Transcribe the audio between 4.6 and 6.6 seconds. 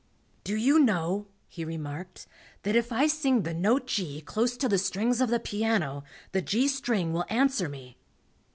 the strings of the piano, the